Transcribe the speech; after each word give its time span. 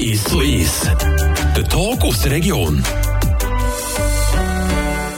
Ist 0.00 0.28
so 0.28 0.40
ist. 0.40 0.86
Der 1.54 1.68
Talk 1.68 2.02
aus 2.02 2.22
der 2.22 2.32
Region. 2.32 2.82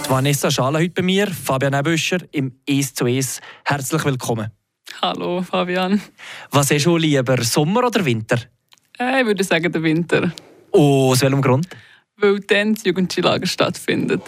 Vanessa 0.08 0.50
Schala 0.50 0.80
heute 0.80 0.90
bei 0.90 1.02
mir, 1.02 1.28
Fabian 1.28 1.74
Ebüscher 1.74 2.18
im 2.32 2.58
«Es 2.66 2.92
zu 2.92 3.06
Es». 3.06 3.40
Herzlich 3.64 4.04
willkommen. 4.04 4.50
Hallo 5.00 5.42
Fabian. 5.42 6.02
Was 6.50 6.72
ist 6.72 6.82
schon 6.82 7.00
lieber, 7.00 7.40
Sommer 7.44 7.86
oder 7.86 8.04
Winter? 8.04 8.38
Äh, 8.98 9.20
ich 9.20 9.26
würde 9.26 9.44
sagen 9.44 9.70
der 9.70 9.82
Winter. 9.84 10.32
Oh, 10.72 11.12
aus 11.12 11.22
welchem 11.22 11.40
Grund? 11.40 11.68
Weil 12.16 12.40
dann 12.40 12.74
das 12.74 12.82
Jugendskilager 12.84 13.46
stattfindet. 13.46 14.22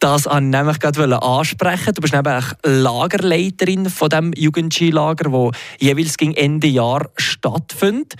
Das 0.00 0.24
wollte 0.24 0.44
ich 0.44 0.50
nämlich 0.50 0.80
gerade 0.80 1.22
ansprechen. 1.22 1.92
Du 1.94 2.00
bist 2.00 2.14
nämlich 2.14 2.44
Lagerleiterin 2.64 3.90
von 3.90 4.08
dem 4.08 4.32
Jugendskilager, 4.34 5.30
wo 5.30 5.52
jeweils 5.78 6.16
gegen 6.16 6.34
Ende 6.34 6.68
Jahr 6.68 7.10
stattfindet. 7.18 8.14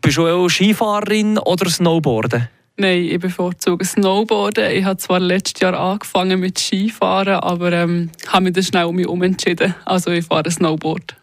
Bist 0.00 0.16
du 0.16 0.26
auch 0.26 0.48
Skifahrerin 0.48 1.36
oder 1.36 1.68
Snowboarden? 1.68 2.48
Nein, 2.78 3.04
ich 3.04 3.20
bevorzuge 3.20 3.84
Snowboarden. 3.84 4.70
Ich 4.70 4.84
habe 4.84 4.96
zwar 4.96 5.20
letztes 5.20 5.60
Jahr 5.60 5.78
angefangen 5.78 6.40
mit 6.40 6.58
Skifahren, 6.58 7.34
aber 7.34 7.70
ähm, 7.70 8.10
habe 8.28 8.44
mich 8.44 8.54
dann 8.54 8.64
schnell 8.64 8.84
um 8.84 8.96
mich 8.96 9.06
umentschieden. 9.06 9.74
Also 9.84 10.12
ich 10.12 10.24
fahre 10.24 10.50
Snowboard. 10.50 11.16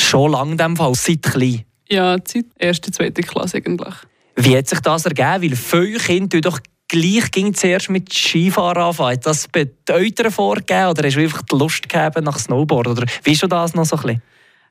Schon 0.00 0.32
lange 0.32 0.52
in 0.52 0.58
dem 0.58 0.76
Fall, 0.76 0.94
seit 0.94 1.22
klein? 1.22 1.64
Ja, 1.90 2.16
seit 2.24 2.46
erste, 2.58 2.90
zweite 2.90 3.20
Klasse 3.20 3.58
eigentlich. 3.58 3.94
Wie 4.36 4.56
hat 4.56 4.66
sich 4.66 4.80
das 4.80 5.04
ergeben? 5.04 5.42
Weil 5.42 5.56
viele 5.56 5.98
Kinder 5.98 6.40
doch 6.40 6.60
gleich 6.88 7.30
ging 7.30 7.54
zuerst 7.54 7.90
mit 7.90 8.12
Skifahren 8.12 8.82
anfangen. 8.82 9.12
Hat 9.12 9.26
das 9.26 9.46
bei 9.48 9.68
vorgegeben 10.30 10.88
oder 10.88 11.06
hast 11.06 11.16
du 11.16 11.20
einfach 11.20 11.42
die 11.42 11.56
Lust 11.56 11.88
gegeben 11.88 12.24
nach 12.24 12.38
Snowboard? 12.38 12.88
Oder 12.88 13.06
wie 13.22 13.32
ist 13.32 13.42
das 13.42 13.74
noch 13.74 13.84
so 13.84 13.96
ein 13.96 14.02
bisschen? 14.02 14.22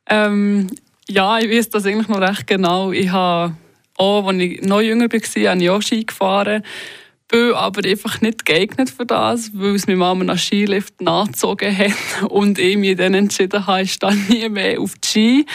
Ähm, 0.09 0.67
ja, 1.07 1.38
ich 1.40 1.49
weiß 1.49 1.70
das 1.70 1.85
eigentlich 1.85 2.07
noch 2.07 2.20
recht 2.20 2.48
genau. 2.48 2.91
Ich 2.91 3.09
habe 3.09 3.55
auch, 3.98 4.27
als 4.27 4.40
ich 4.40 4.62
noch 4.62 4.81
jünger 4.81 5.05
war, 5.12 5.52
habe 5.52 5.63
ich 5.63 5.70
auch 5.70 5.81
Ski 5.81 6.03
gefahren. 6.03 6.63
Bin 7.29 7.54
aber 7.54 7.85
einfach 7.85 8.21
nicht 8.21 8.46
geeignet 8.46 8.90
für 8.90 9.05
das, 9.05 9.52
weil 9.54 9.76
es 9.76 9.85
mir 9.85 9.98
Mama 9.98 10.24
nach 10.24 10.37
Skilift 10.37 11.02
nachgezogen 11.02 11.77
hat 11.77 11.91
und 12.29 12.57
ich 12.57 12.77
mich 12.77 12.96
dann 12.96 13.13
entschieden 13.13 13.68
habe, 13.68 13.81
ich 13.81 13.99
dann 13.99 14.27
nie 14.29 14.48
mehr 14.48 14.79
auf 14.79 14.93
die 14.96 15.07
Ski. 15.07 15.46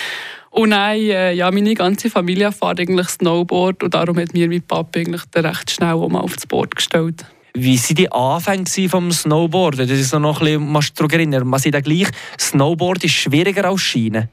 Und 0.52 0.70
dann, 0.70 0.96
äh, 0.96 1.32
ja, 1.32 1.50
meine 1.50 1.72
ganze 1.72 2.10
Familie 2.10 2.52
fährt 2.52 2.78
eigentlich 2.78 3.08
Snowboard 3.08 3.82
und 3.84 3.94
darum 3.94 4.18
hat 4.18 4.34
mir 4.34 4.48
mein 4.48 4.60
Papa 4.60 4.98
eigentlich 5.00 5.22
recht 5.34 5.70
schnell 5.70 5.94
auch 5.94 6.08
mal 6.10 6.20
aufs 6.20 6.46
Board 6.46 6.76
gestellt. 6.76 7.24
Wie 7.54 7.78
waren 7.78 7.94
die 7.94 8.12
Anfänge 8.12 8.88
vom 8.90 9.10
Snowboard? 9.10 9.78
Das 9.78 9.90
ist 9.90 10.12
noch 10.12 10.42
ein 10.42 10.58
bisschen, 10.70 10.94
daran 10.94 11.10
erinnern, 11.10 11.46
man 11.46 11.58
sieht 11.58 11.82
gleich, 11.82 12.08
Snowboard 12.38 13.02
ist 13.02 13.14
schwieriger 13.14 13.64
als 13.64 13.80
Schienen. 13.80 14.28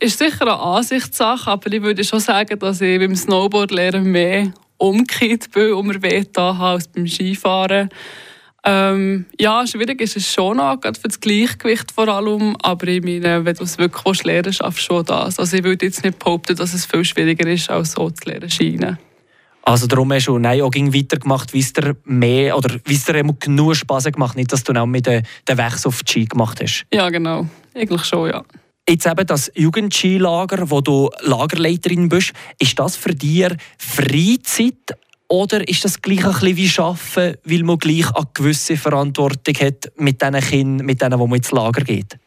Ist 0.00 0.18
sicher 0.18 0.42
eine 0.42 0.58
Ansichtssache, 0.58 1.50
aber 1.52 1.72
ich 1.72 1.82
würde 1.82 2.02
schon 2.02 2.20
sagen, 2.20 2.58
dass 2.58 2.80
ich 2.80 2.98
beim 2.98 3.14
Snowboardlernen 3.14 4.10
mehr 4.10 4.52
umgekehrt 4.76 5.52
bin 5.52 5.72
und 5.72 5.86
mir 5.86 6.02
weh 6.02 6.24
als 6.34 6.88
beim 6.88 7.06
Skifahren. 7.06 7.90
Ähm, 8.70 9.24
ja, 9.40 9.66
schwierig 9.66 9.98
ist 10.02 10.18
es 10.18 10.30
schon 10.30 10.58
noch, 10.58 10.78
gerade 10.78 11.00
für 11.00 11.08
das 11.08 11.18
Gleichgewicht 11.20 11.90
vor 11.90 12.06
allem, 12.06 12.54
aber 12.62 12.86
ich 12.86 13.02
meine, 13.02 13.42
wenn 13.46 13.54
du 13.54 13.64
es 13.64 13.78
wirklich 13.78 14.24
lernen 14.24 14.44
willst, 14.44 14.58
schaffst 14.58 14.80
du 14.90 14.94
schon 14.94 15.04
das. 15.06 15.38
Also 15.38 15.56
ich 15.56 15.64
würde 15.64 15.86
jetzt 15.86 16.04
nicht 16.04 16.18
behaupten, 16.18 16.54
dass 16.54 16.74
es 16.74 16.84
viel 16.84 17.02
schwieriger 17.02 17.48
ist, 17.48 17.70
als 17.70 17.92
so 17.92 18.10
zu 18.10 18.28
lernen 18.28 18.50
scheinen. 18.50 18.98
Also 19.62 19.86
darum 19.86 20.12
hast 20.12 20.26
du 20.26 20.38
nein, 20.38 20.60
auch 20.60 20.74
weitergemacht, 20.74 21.54
wie 21.54 21.60
es 21.60 21.72
dir 21.72 21.96
mehr 22.04 22.58
oder 22.58 22.78
wie 22.84 22.94
es 22.94 23.06
dir 23.06 23.22
genug 23.22 23.74
Spass 23.74 24.04
gemacht 24.04 24.36
nicht, 24.36 24.52
dass 24.52 24.64
du 24.64 24.78
auch 24.78 24.86
mit 24.86 25.06
den 25.06 25.24
Wechsel 25.46 25.88
auf 25.88 26.02
die 26.02 26.12
Ski 26.12 26.24
gemacht 26.26 26.60
hast. 26.62 26.84
Ja, 26.92 27.08
genau. 27.08 27.46
Eigentlich 27.74 28.04
schon, 28.04 28.28
ja. 28.28 28.44
Jetzt 28.86 29.06
eben 29.06 29.26
das 29.26 29.50
Jugendskilager, 29.54 30.70
wo 30.70 30.82
du 30.82 31.10
Lagerleiterin 31.20 32.10
bist, 32.10 32.32
ist 32.58 32.78
das 32.78 32.96
für 32.96 33.14
dich 33.14 33.48
Freizeit 33.78 34.96
oder 35.28 35.68
ist 35.68 35.84
das 35.84 36.00
gleich 36.00 36.24
ein 36.24 36.32
bisschen 36.32 36.56
wie 36.56 36.70
Arbeiten, 36.78 37.38
weil 37.44 37.62
man 37.62 37.78
gleich 37.78 38.14
eine 38.14 38.26
gewisse 38.34 38.76
Verantwortung 38.76 39.54
hat 39.60 39.92
mit 39.96 40.20
diesen 40.22 40.40
Kindern, 40.40 40.86
mit 40.86 41.02
denen, 41.02 41.18
wo 41.18 41.26
man 41.26 41.36
ins 41.36 41.50
Lager 41.52 41.84
geht? 41.84 42.18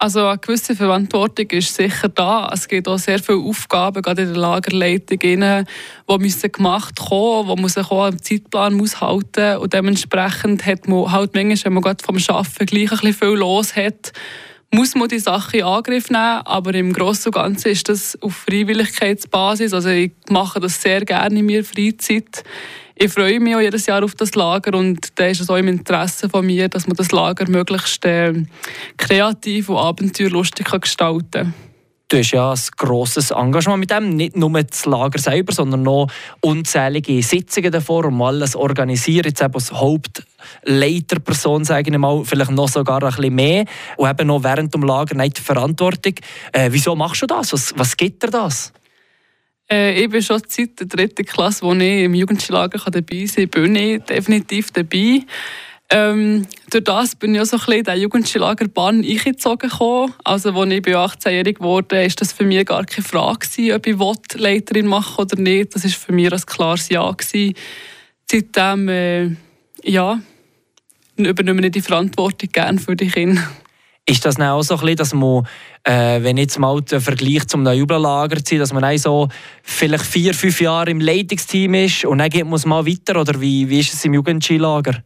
Also 0.00 0.28
eine 0.28 0.38
gewisse 0.38 0.76
Verantwortung 0.76 1.50
ist 1.50 1.74
sicher 1.74 2.08
da. 2.08 2.48
Es 2.54 2.68
gibt 2.68 2.86
auch 2.86 2.98
sehr 2.98 3.18
viele 3.18 3.38
Aufgaben, 3.38 4.00
gerade 4.00 4.22
in 4.22 4.28
der 4.28 4.36
Lagerleitung, 4.36 5.18
die 5.18 5.64
müssen 6.18 6.52
gemacht 6.52 7.00
werden, 7.00 7.48
wo 7.48 7.56
man 7.56 7.68
sich 7.68 7.90
auch 7.90 8.04
am 8.04 8.22
Zeitplan 8.22 8.74
muss. 8.74 8.94
Und 9.02 9.72
dementsprechend 9.72 10.64
hat 10.64 10.86
man 10.86 11.10
halt 11.10 11.34
manchmal, 11.34 11.64
wenn 11.64 11.72
man 11.72 11.82
gerade 11.82 12.04
vom 12.04 12.16
Arbeiten 12.28 12.66
gleich 12.66 12.92
ein 12.92 12.98
bisschen 12.98 13.12
viel 13.14 13.28
los 13.30 13.74
hat, 13.74 14.12
muss 14.70 14.94
man 14.94 15.08
die 15.08 15.18
Sache 15.18 15.58
in 15.58 15.64
Angriff 15.64 16.10
nehmen, 16.10 16.42
aber 16.44 16.74
im 16.74 16.92
Großen 16.92 17.26
und 17.26 17.34
Ganzen 17.34 17.68
ist 17.68 17.88
das 17.88 18.20
auf 18.20 18.34
Freiwilligkeitsbasis. 18.36 19.72
Also 19.72 19.88
ich 19.88 20.12
mache 20.28 20.60
das 20.60 20.80
sehr 20.80 21.04
gerne 21.04 21.38
in 21.38 21.46
meiner 21.46 21.64
Freizeit. 21.64 22.44
Ich 22.94 23.12
freue 23.12 23.40
mich 23.40 23.54
auch 23.54 23.60
jedes 23.60 23.86
Jahr 23.86 24.02
auf 24.02 24.14
das 24.14 24.34
Lager 24.34 24.76
und 24.76 25.18
da 25.18 25.26
ist 25.26 25.40
es 25.40 25.48
auch 25.48 25.56
im 25.56 25.68
Interesse 25.68 26.28
von 26.28 26.44
mir, 26.44 26.68
dass 26.68 26.86
man 26.86 26.96
das 26.96 27.12
Lager 27.12 27.48
möglichst 27.48 28.04
äh, 28.04 28.34
kreativ 28.96 29.68
und 29.68 29.76
abenteuerlustig 29.76 30.66
gestalten 30.66 31.30
kann 31.30 31.67
du 32.08 32.18
hast 32.18 32.30
ja 32.32 32.50
ein 32.50 32.58
grosses 32.76 33.30
Engagement 33.30 33.80
mit 33.80 33.90
dem. 33.90 34.16
Nicht 34.16 34.36
nur 34.36 34.50
das 34.62 34.86
Lager 34.86 35.18
selber, 35.18 35.52
sondern 35.52 35.82
noch 35.82 36.08
unzählige 36.40 37.22
Sitzungen 37.22 37.70
davor 37.70 38.06
und 38.06 38.20
alles 38.20 38.56
organisieren. 38.56 39.26
Jetzt 39.26 39.42
eben 39.42 39.54
als 39.54 39.72
Hauptleiterperson, 39.72 41.64
sage 41.64 41.90
ich 41.90 41.98
mal, 41.98 42.24
vielleicht 42.24 42.50
noch 42.50 42.68
sogar 42.68 43.02
ein 43.02 43.10
bisschen 43.10 43.34
mehr. 43.34 43.64
Und 43.96 44.08
eben 44.08 44.26
noch 44.26 44.42
während 44.42 44.74
dem 44.74 44.82
Lager 44.82 45.14
nicht 45.14 45.38
die 45.38 45.42
Verantwortung. 45.42 46.14
Äh, 46.52 46.68
wieso 46.72 46.96
machst 46.96 47.22
du 47.22 47.26
das? 47.26 47.52
Was, 47.52 47.74
was 47.76 47.96
gibt 47.96 48.22
dir 48.22 48.30
das? 48.30 48.72
Äh, 49.70 50.02
ich 50.02 50.08
bin 50.08 50.22
schon 50.22 50.40
seit 50.48 50.80
der 50.80 50.86
dritten 50.86 51.26
Klasse, 51.26 51.62
wo 51.62 51.74
ich 51.74 52.04
im 52.04 52.14
Jugendlager 52.14 52.78
dabei 52.90 53.26
sein 53.26 53.50
kann, 53.50 53.62
bin 53.64 53.76
ich 53.76 54.02
definitiv 54.02 54.70
dabei. 54.70 55.20
Ähm, 55.90 56.46
durch 56.70 56.84
das 56.84 57.16
bin 57.16 57.34
ich 57.34 57.40
auch 57.40 57.46
so 57.46 57.56
ein 57.56 57.60
bisschen 57.60 57.78
in 57.78 57.84
den 57.84 58.00
Jugendskilagerbahn 58.02 59.02
eingezogen 59.02 59.70
Also, 60.22 60.50
als 60.50 60.70
ich 60.74 60.82
18-jährig 60.94 61.60
wurde, 61.60 61.96
war 61.96 62.08
das 62.08 62.32
für 62.32 62.44
mich 62.44 62.66
gar 62.66 62.84
keine 62.84 63.06
Frage, 63.06 63.38
gewesen, 63.38 63.74
ob 63.74 63.86
ich 63.86 63.98
Leiterin 64.38 64.86
machen 64.86 65.22
oder 65.22 65.40
nicht. 65.40 65.74
Das 65.74 65.84
war 65.84 65.90
für 65.90 66.12
mich 66.12 66.30
ein 66.30 66.40
klares 66.40 66.90
Ja. 66.90 67.10
Gewesen. 67.10 67.54
Seitdem, 68.30 68.88
äh, 68.90 69.30
ja, 69.82 70.20
übernehme 71.16 71.64
ich 71.64 71.72
die 71.72 71.80
Verantwortung 71.80 72.50
gerne 72.52 72.78
für 72.78 72.94
die 72.94 73.08
Kinder. 73.08 73.42
Ist 74.04 74.26
das 74.26 74.38
auch 74.40 74.62
so 74.62 74.74
ein 74.74 74.80
bisschen, 74.80 74.96
dass 74.96 75.14
man, 75.14 75.46
äh, 75.84 76.22
wenn 76.22 76.36
jetzt 76.36 76.58
mal 76.58 76.80
den 76.82 77.00
Vergleich 77.00 77.46
zum 77.46 77.66
Jubellager 77.66 78.42
zieht, 78.44 78.60
dass 78.60 78.74
man 78.74 78.84
auch 78.84 78.96
so 78.96 79.28
vielleicht 79.62 80.04
vier, 80.04 80.34
fünf 80.34 80.60
Jahre 80.60 80.90
im 80.90 81.00
Leitungsteam 81.00 81.74
ist 81.74 82.04
und 82.04 82.18
dann 82.18 82.28
geht 82.30 82.46
man 82.46 82.60
mal 82.66 82.86
weiter? 82.86 83.20
Oder 83.20 83.40
wie, 83.40 83.68
wie 83.68 83.80
ist 83.80 83.94
es 83.94 84.04
im 84.04 84.14
Jugendskilager? 84.14 85.02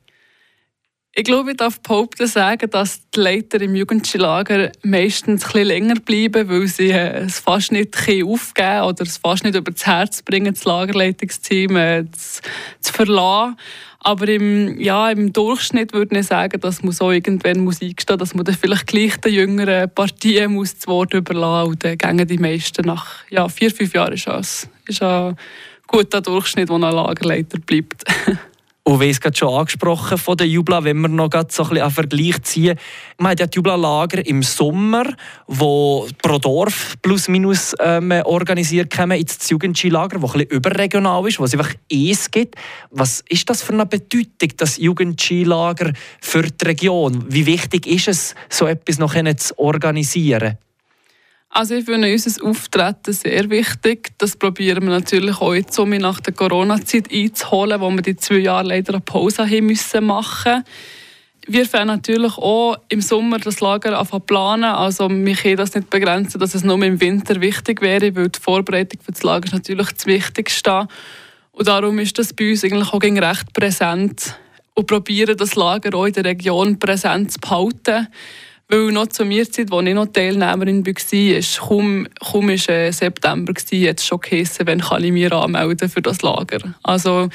Ich 1.15 1.25
glaube, 1.25 1.51
ich 1.51 1.59
darf 1.59 1.79
behaupten 1.81 2.27
sagen, 2.27 2.71
dass 2.71 3.03
die 3.11 3.21
Leiter 3.21 3.61
im 3.61 3.75
Jugendskilager 3.75 4.73
meistens 4.83 5.45
etwas 5.45 5.63
länger 5.63 5.97
bleiben, 5.97 6.49
weil 6.49 6.67
sie 6.67 6.91
äh, 6.91 7.25
es 7.25 7.39
fast 7.39 7.71
nicht 7.71 7.95
aufgeben 7.95 8.81
oder 8.81 9.03
es 9.03 9.19
fast 9.19 9.45
nicht 9.45 9.55
über 9.55 9.71
das 9.71 9.85
Herz 9.85 10.23
bringen, 10.23 10.55
das 10.55 10.65
Lagerleitungsteam 10.65 11.77
äh, 11.77 12.05
zu, 12.13 12.93
verlassen. 12.95 13.59
Aber 14.01 14.27
im, 14.27 14.81
ja, 14.81 15.11
im 15.11 15.35
Durchschnitt 15.35 15.93
würde 15.93 16.19
ich 16.19 16.29
sagen, 16.29 16.59
dass 16.63 16.83
man 16.83 16.93
so 16.93 17.11
irgendwann 17.11 17.61
muss 17.61 17.83
eingestehen 17.83 18.19
dass 18.19 18.35
man 18.35 18.47
dann 18.47 18.57
vielleicht 18.57 18.87
gleich 18.87 19.17
den 19.19 19.35
jüngeren 19.35 19.91
Partien 19.91 20.55
muss 20.55 20.75
das 20.77 20.87
Wort 20.87 21.13
überlassen 21.13 21.73
und 21.73 21.85
dann 21.85 21.99
gehen 21.99 22.27
die 22.27 22.39
meisten 22.39 22.87
nach 22.87 23.17
ja, 23.29 23.51
vier, 23.51 23.71
fünf 23.71 23.93
Jahren 23.93 24.15
ist 24.15 24.27
das 24.27 24.67
ist 24.89 25.03
ein 25.03 25.37
guter 25.87 26.23
Durchschnitt, 26.23 26.71
wo 26.71 26.77
ein 26.77 26.81
Lagerleiter 26.81 27.59
bleibt. 27.59 28.03
Und 28.85 28.99
wie 29.01 29.11
es 29.11 29.21
gerade 29.21 29.37
schon 29.37 29.55
angesprochen 29.55 30.19
von 30.19 30.37
der 30.37 30.49
Jubla, 30.49 30.83
wenn 30.83 31.01
wir 31.01 31.09
noch 31.09 31.31
so 31.33 31.39
ein 31.39 31.47
bisschen 31.47 31.79
einen 31.79 31.91
Vergleich 31.93 32.43
ziehen. 32.43 32.77
Man 33.17 33.31
hat 33.31 33.41
ja 33.41 33.47
die 33.47 33.57
Jubla-Lager 33.57 34.27
im 34.27 34.43
Sommer, 34.43 35.05
wo 35.47 36.09
pro 36.21 36.39
Dorf 36.39 36.97
plus 37.01 37.29
minus 37.29 37.77
ähm, 37.79 38.11
organisiert 38.25 38.93
kommen, 38.93 39.17
ins 39.21 39.39
das 39.39 39.51
Jugendskilager, 39.51 40.19
das 40.19 40.35
ein 40.35 40.39
bisschen 40.41 40.57
überregional 40.57 41.29
ist, 41.29 41.39
wo 41.39 41.45
es 41.45 41.53
einfach 41.53 41.73
es 41.89 42.29
gibt. 42.29 42.57
Was 42.91 43.23
ist 43.29 43.49
das 43.49 43.63
für 43.63 43.73
eine 43.73 43.87
Bedeutung, 43.87 44.51
das 44.57 44.79
Jugendskilager 44.79 45.93
für 46.21 46.43
die 46.43 46.65
Region? 46.65 47.25
Wie 47.29 47.47
wichtig 47.47 47.87
ist 47.87 48.09
es, 48.09 48.35
so 48.49 48.67
etwas 48.67 48.99
noch 48.99 49.15
zu 49.15 49.59
organisieren? 49.61 50.59
Also 51.55 51.75
ich 51.75 51.85
finde 51.85 52.11
unser 52.11 52.45
Auftreten 52.47 53.13
sehr 53.13 53.51
wichtig. 53.51 54.13
Das 54.17 54.37
probieren 54.37 54.85
wir 54.85 54.91
natürlich 54.91 55.39
auch 55.39 55.55
jetzt, 55.55 55.79
um 55.79 55.91
nach 55.91 56.19
der 56.21 56.33
Corona-Zeit 56.33 57.13
einzuholen, 57.13 57.79
wo 57.79 57.91
wir 57.91 58.01
die 58.01 58.17
zwei 58.17 58.37
Jahre 58.37 58.69
leider 58.69 58.95
eine 58.95 59.03
Pause 59.03 59.45
haben 59.45 59.67
müssen 59.67 60.07
machen 60.07 60.65
wir 61.47 61.67
fangen 61.67 61.89
natürlich 61.89 62.39
auch 62.39 62.77
im 62.89 63.01
Sommer 63.01 63.39
das 63.39 63.61
Lager 63.61 63.99
an 63.99 64.21
planen. 64.27 64.65
Also 64.65 65.11
wir 65.11 65.35
können 65.35 65.57
das 65.57 65.75
nicht 65.75 65.91
begrenzen, 65.91 66.39
dass 66.39 66.55
es 66.55 66.63
nur 66.63 66.81
im 66.83 67.01
Winter 67.01 67.41
wichtig 67.41 67.81
wäre, 67.81 68.15
weil 68.15 68.29
die 68.29 68.39
Vorbereitung 68.41 69.01
für 69.03 69.13
das 69.13 69.23
Lager 69.23 69.47
ist 69.47 69.53
natürlich 69.53 69.91
das 69.91 70.07
Wichtigste. 70.07 70.87
Und 71.51 71.69
darum 71.69 71.99
ist 71.99 72.19
das 72.19 72.33
bei 72.33 72.51
uns 72.51 72.65
eigentlich 72.65 72.93
auch 72.93 73.03
recht 73.03 73.53
präsent 73.53 74.39
und 74.75 74.87
probieren 74.87 75.37
das 75.37 75.57
Lager 75.57 75.97
auch 75.97 76.07
in 76.07 76.13
der 76.13 76.25
Region 76.25 76.79
präsent 76.79 77.33
zu 77.33 77.41
behalten 77.41 78.07
Weil 78.69 78.93
noch 78.93 79.09
zu 79.09 79.25
mir 79.25 79.51
Zeit, 79.51 79.73
als 79.73 79.87
ich 79.87 79.95
noch 79.95 80.07
Teilnehmerin 80.07 80.87
war, 80.87 81.69
kaum, 81.69 82.09
kaum 82.21 82.49
war 82.49 82.69
äh, 82.69 82.91
September, 82.93 83.53
jetzt 83.71 84.07
schon 84.07 84.21
geheissen, 84.21 84.67
wenn 84.67 84.81
kann 84.81 85.05
ich 85.05 85.13
mich 85.13 85.33
anmelden 85.33 85.89
für 85.89 86.03
das 86.03 86.23
Lager. 86.23 86.75
Also 86.83 87.29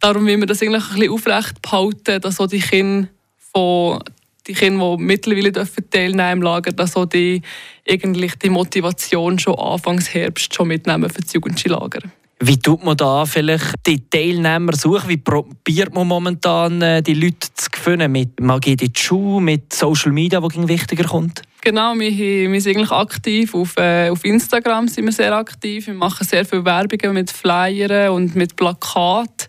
darum 0.00 0.26
will 0.26 0.38
wir 0.38 0.46
das 0.46 0.62
eigentlich 0.62 0.84
ein 0.90 0.94
bisschen 0.94 1.12
aufrecht 1.12 1.62
behalten, 1.62 2.20
dass 2.20 2.40
auch 2.40 2.46
die 2.46 2.60
Kinder 2.60 3.08
von 3.38 4.02
die 4.46 4.54
Kinder, 4.54 4.96
die 4.96 5.02
mittlerweile 5.04 5.52
dürfen 5.52 5.88
teilnehmen 5.88 6.32
im 6.32 6.42
Lager, 6.42 6.72
dass 6.72 6.96
auch 6.96 7.06
die, 7.06 7.42
eigentlich 7.88 8.34
die 8.36 8.50
Motivation 8.50 9.38
schon 9.38 9.54
Anfangs 9.54 10.12
Herbst 10.12 10.52
schon 10.52 10.68
mitnehmen 10.68 11.08
für 11.08 11.20
das 11.20 11.32
Jugendskilager. 11.32 12.00
Wie 12.40 12.58
tut 12.58 12.84
man 12.84 12.96
da 12.96 13.24
vielleicht 13.24 13.74
die 13.86 14.08
Teilnehmer 14.10 14.74
suchen? 14.74 15.08
Wie 15.08 15.16
probiert 15.16 15.94
man 15.94 16.08
momentan 16.08 16.82
äh, 16.82 17.02
die 17.02 17.14
Leute 17.14 17.48
zu 17.54 17.70
gewinnen? 17.70 18.10
Mit, 18.10 18.40
man 18.40 18.60
die 18.60 18.90
Schule, 18.96 19.40
mit 19.40 19.72
Social 19.72 20.10
Media, 20.10 20.42
wo 20.42 20.48
wichtiger 20.48 21.04
kommt? 21.04 21.42
Genau, 21.60 21.94
wir, 21.94 22.10
wir 22.10 22.60
sind 22.60 22.76
eigentlich 22.76 22.90
aktiv. 22.90 23.54
Auf, 23.54 23.76
äh, 23.76 24.08
auf 24.08 24.24
Instagram 24.24 24.88
sind 24.88 25.04
wir 25.04 25.12
sehr 25.12 25.32
aktiv. 25.32 25.86
Wir 25.86 25.94
machen 25.94 26.26
sehr 26.26 26.44
viel 26.44 26.64
Werbung 26.64 27.12
mit 27.12 27.30
Flyern 27.30 28.10
und 28.10 28.34
mit 28.34 28.56
Plakaten. 28.56 29.46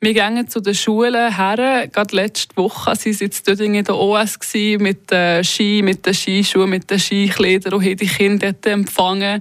Wir 0.00 0.12
gehen 0.12 0.48
zu 0.48 0.60
den 0.60 0.74
Schulen 0.74 1.34
her. 1.34 1.88
Gerade 1.90 2.16
letzte 2.16 2.56
Woche 2.56 2.88
waren 2.88 2.98
sie 2.98 3.12
jetzt 3.12 3.48
dort 3.48 3.60
in 3.60 3.82
der 3.82 3.96
OS 3.96 4.38
mit 4.78 5.10
den 5.10 5.44
Ski, 5.44 5.80
mit 5.82 6.04
den 6.04 6.12
Skischuhen, 6.12 6.68
mit 6.68 6.90
den 6.90 6.98
Skikleidern 6.98 7.74
und 7.74 7.84
haben 7.84 7.96
die 7.96 8.06
Kinder 8.06 8.52
dort 8.52 8.66
empfangen 8.66 9.40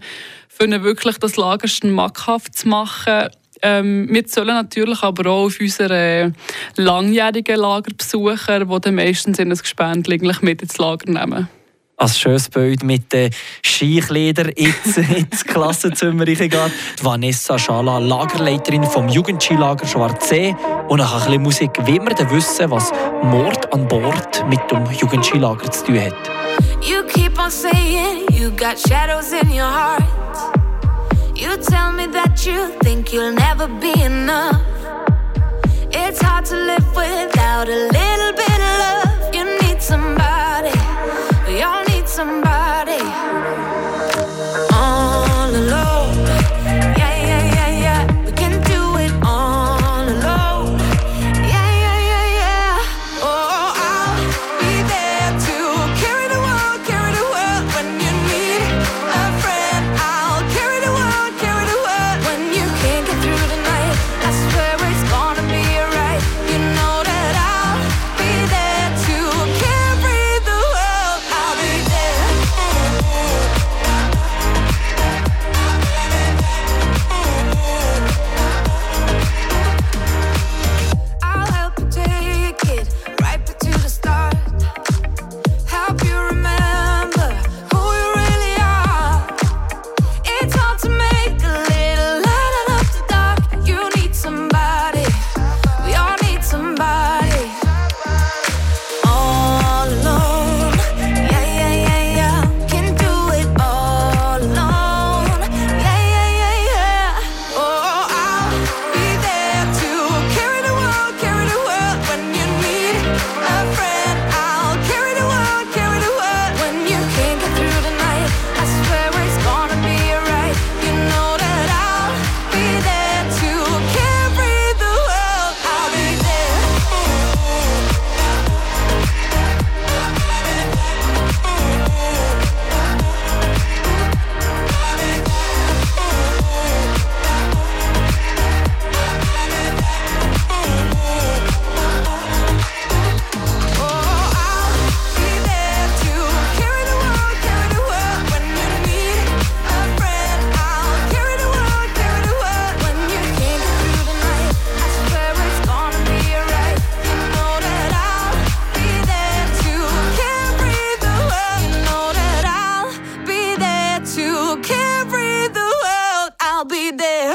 ihnen 0.63 0.83
wirklich 0.83 1.17
das 1.17 1.35
Lager 1.35 1.67
schmackhaft 1.67 2.55
zu 2.55 2.67
machen. 2.67 3.29
Ähm, 3.61 4.07
wir 4.11 4.23
sollen 4.27 4.47
natürlich 4.47 5.03
aber 5.03 5.29
auch 5.29 5.45
auf 5.45 5.59
unsere 5.59 6.33
langjährigen 6.75 7.57
Lagerbesucher, 7.57 8.65
die 8.65 8.79
dann 8.81 8.95
meistens 8.95 9.39
in 9.39 9.51
ein 9.51 9.57
Gespendel 9.57 10.19
mit 10.41 10.61
ins 10.61 10.77
Lager 10.77 11.11
nehmen. 11.11 11.47
Als 12.03 12.19
schönes 12.19 12.49
Bild 12.49 12.83
mit 12.83 13.13
den 13.13 13.29
Skikleidern 13.65 14.49
ins, 14.49 14.97
ins 15.15 15.45
Klassenzimmer 15.45 16.25
geht. 16.25 16.53
Vanessa 17.01 17.57
Schala, 17.57 17.97
Lagerleiterin 17.97 18.83
vom 18.83 19.07
Jugendskilager 19.07 19.87
Schwarzsee. 19.87 20.53
Und 20.89 20.97
nach 20.97 21.13
ein 21.13 21.27
bisschen 21.27 21.43
Musik 21.43 21.71
will 21.85 22.01
wir 22.01 22.13
dann 22.13 22.29
wissen, 22.29 22.69
was 22.69 22.91
Mord 23.23 23.71
an 23.71 23.87
Bord 23.87 24.45
mit 24.49 24.59
dem 24.69 24.85
Jugendskilager 24.91 25.71
zu 25.71 25.85
tun 25.85 26.01
hat. 26.01 26.13
You 26.81 27.03
keep 27.07 27.39
on 27.39 27.49
saying 27.49 28.27
you 28.33 28.51
got 28.51 28.77
shadows 28.77 29.31
in 29.31 29.49
your 29.49 29.71
heart. 29.71 30.03
You 31.35 31.55
tell 31.55 31.93
me 31.93 32.07
that 32.11 32.45
you 32.45 32.67
think 32.81 33.13
you'll 33.13 33.33
never 33.33 33.69
be 33.79 33.93
enough. 34.03 34.59
It's 35.89 36.21
hard 36.21 36.43
to 36.47 36.55
live 36.55 36.85
without 36.93 37.69
a 37.69 37.87
little 37.93 38.33
bit 38.35 38.59
of 38.59 38.77
love. 38.83 39.33
You 39.33 39.45
need 39.61 39.81
somebody, 39.81 40.71
somebody 42.25 42.62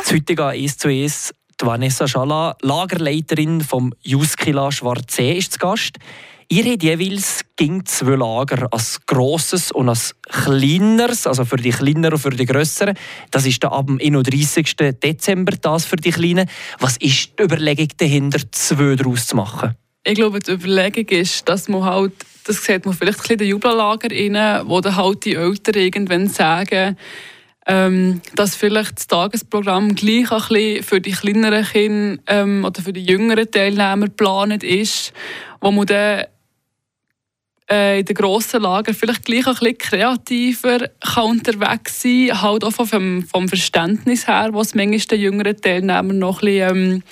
somebody. 0.08 0.18
heutige 0.28 0.46
1 0.46 0.78
zu 0.78 0.88
1 0.88 1.32
die 1.60 1.66
Vanessa 1.66 2.06
Schala, 2.06 2.56
Lagerleiterin 2.62 3.60
vom 3.62 3.92
Juskila 4.02 4.70
Schwarzsee, 4.70 5.32
ist 5.32 5.54
zu 5.54 5.58
Gast. 5.58 5.96
Ihr 6.50 6.64
habt 6.64 6.82
jeweils 6.82 7.40
ging 7.56 7.84
zwei 7.84 8.14
Lager, 8.14 8.68
als 8.70 9.04
grosses 9.06 9.72
und 9.72 9.88
als 9.88 10.14
kleineres, 10.22 11.26
also 11.26 11.44
für 11.44 11.56
die 11.56 11.70
kleineren 11.70 12.14
und 12.14 12.20
für 12.20 12.30
die 12.30 12.46
grösseren. 12.46 12.96
Das 13.32 13.44
ist 13.44 13.64
dann 13.64 13.72
ab 13.72 13.86
dem 13.86 13.98
31. 14.00 14.76
Dezember 15.02 15.56
das 15.60 15.84
für 15.84 15.96
die 15.96 16.10
Kleinen. 16.10 16.48
Was 16.78 16.96
ist 16.98 17.38
die 17.38 17.42
Überlegung 17.42 17.88
dahinter, 17.96 18.40
zwei 18.52 18.94
daraus 18.94 19.26
zu 19.26 19.36
machen? 19.36 19.74
Ich 20.04 20.14
glaube, 20.14 20.38
die 20.38 20.52
Überlegung 20.52 21.08
ist, 21.08 21.46
dass 21.48 21.68
man 21.68 21.84
halt, 21.84 22.12
das 22.44 22.64
sieht 22.64 22.86
man 22.86 22.94
vielleicht 22.94 23.18
ein 23.18 23.22
bisschen 23.22 23.32
in 23.32 23.38
den 23.38 23.48
Jubellager 23.48 24.68
wo 24.68 24.80
dann 24.80 24.96
halt 24.96 25.24
die 25.24 25.34
Eltern 25.34 25.74
irgendwann 25.74 26.28
sagen, 26.28 26.96
ähm, 27.68 28.22
dass 28.34 28.56
vielleicht 28.56 28.96
das 28.96 29.06
Tagesprogramm 29.06 29.94
gleich 29.94 30.32
ein 30.32 30.38
bisschen 30.48 30.82
für 30.82 31.00
die 31.02 31.12
kleineren 31.12 31.64
Kinder 31.64 32.22
ähm, 32.26 32.64
oder 32.64 32.80
für 32.80 32.94
die 32.94 33.04
jüngeren 33.04 33.50
Teilnehmer 33.50 34.06
geplant 34.06 34.64
ist, 34.64 35.12
wo 35.60 35.70
man 35.70 35.86
dann 35.86 36.24
äh, 37.70 38.00
in 38.00 38.06
den 38.06 38.16
grossen 38.16 38.62
Lager 38.62 38.94
vielleicht 38.94 39.26
gleich 39.26 39.46
ein 39.46 39.52
bisschen 39.52 39.76
kreativer 39.76 40.88
kann 41.00 41.24
unterwegs 41.24 42.00
sein 42.00 42.28
kann, 42.28 42.42
halt 42.42 42.64
auch 42.64 42.72
vom, 42.72 43.22
vom 43.22 43.48
Verständnis 43.48 44.26
her, 44.26 44.48
was 44.52 44.74
manchmal 44.74 45.00
den 45.00 45.20
jüngeren 45.20 45.60
Teilnehmern 45.60 46.18
noch 46.18 46.42
ein 46.42 46.46
bisschen, 46.46 46.76
ähm, 46.76 47.02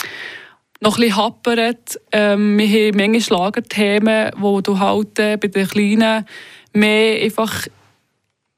noch 0.80 0.98
ein 0.98 1.16
happert. 1.16 2.00
Ähm, 2.12 2.56
wir 2.56 2.66
haben 2.66 2.96
manchmal 2.96 3.40
Lagerthemen, 3.40 4.30
wo 4.38 4.62
du 4.62 4.78
halt 4.78 5.18
äh, 5.18 5.36
bei 5.36 5.48
den 5.48 5.68
Kleinen 5.68 6.24
mehr 6.72 7.22
einfach 7.22 7.66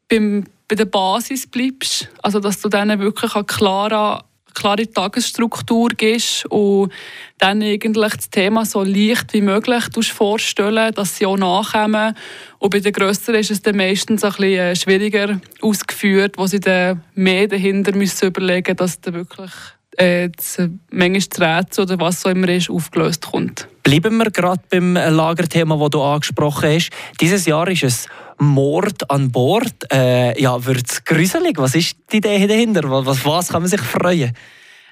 beim 0.08 0.44
bei 0.68 0.76
der 0.76 0.84
Basis 0.84 1.46
bleibst. 1.46 2.08
Also, 2.22 2.40
dass 2.40 2.60
du 2.60 2.68
denen 2.68 3.00
wirklich 3.00 3.34
eine 3.34 3.44
klare, 3.44 4.22
klare 4.54 4.90
Tagesstruktur 4.90 5.88
gibst 5.96 6.44
und 6.46 6.92
dann 7.38 7.62
eigentlich 7.62 8.12
das 8.14 8.30
Thema 8.30 8.66
so 8.66 8.82
leicht 8.82 9.32
wie 9.32 9.40
möglich 9.40 10.12
vorstellen, 10.12 10.92
dass 10.94 11.16
sie 11.16 11.26
auch 11.26 11.38
nachkommen. 11.38 12.14
Und 12.58 12.70
bei 12.70 12.80
den 12.80 12.92
Grösseren 12.92 13.40
ist 13.40 13.50
es 13.50 13.62
dann 13.62 13.76
meistens 13.76 14.24
ein 14.24 14.30
bisschen 14.30 14.58
äh, 14.58 14.76
schwieriger 14.76 15.40
ausgeführt, 15.62 16.34
wo 16.36 16.46
sie 16.46 16.60
dann 16.60 17.02
mehr 17.14 17.48
dahinter 17.48 17.94
müssen 17.94 18.26
überlegen 18.26 18.72
müssen, 18.72 18.76
dass 18.76 19.00
du 19.00 19.14
wirklich 19.14 19.52
äh, 19.96 20.28
das, 20.28 20.58
manchmal 20.90 21.20
das 21.20 21.40
Rätsel 21.40 21.84
oder 21.84 22.00
was 22.00 22.20
so 22.20 22.28
immer 22.28 22.48
ist, 22.48 22.70
aufgelöst 22.70 23.26
kommt. 23.26 23.68
Bleiben 23.88 24.18
wir 24.18 24.30
gerade 24.30 24.60
beim 24.68 24.92
Lagerthema, 24.92 25.78
das 25.78 25.88
du 25.88 26.02
angesprochen 26.02 26.74
hast. 26.74 26.90
Dieses 27.22 27.46
Jahr 27.46 27.66
ist 27.68 27.84
es 27.84 28.06
Mord 28.36 29.10
an 29.10 29.32
Bord. 29.32 29.90
Äh, 29.90 30.38
ja, 30.38 30.62
wird 30.66 30.90
es 30.90 31.02
gruselig? 31.02 31.56
Was 31.56 31.74
ist 31.74 31.96
die 32.12 32.18
Idee 32.18 32.46
dahinter? 32.46 32.82
Was, 32.84 33.24
was 33.24 33.48
kann 33.48 33.62
man 33.62 33.70
sich 33.70 33.80
freuen? 33.80 34.36